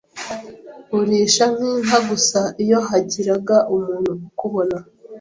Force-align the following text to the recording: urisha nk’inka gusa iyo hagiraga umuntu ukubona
urisha 0.97 1.45
nk’inka 1.55 1.99
gusa 2.09 2.39
iyo 2.63 2.79
hagiraga 2.87 3.57
umuntu 3.75 4.11
ukubona 4.27 4.77